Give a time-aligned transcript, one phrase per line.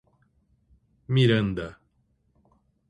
[1.13, 1.67] Miranda